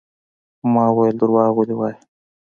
[0.73, 1.95] ما وويل دروغ ولې وايې.